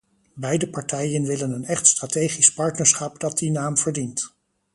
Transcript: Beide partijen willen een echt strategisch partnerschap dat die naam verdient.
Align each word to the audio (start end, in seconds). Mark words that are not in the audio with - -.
Beide 0.35 0.67
partijen 0.69 1.23
willen 1.25 1.51
een 1.51 1.65
echt 1.65 1.87
strategisch 1.87 2.53
partnerschap 2.53 3.19
dat 3.19 3.37
die 3.37 3.51
naam 3.51 3.77
verdient. 3.77 4.33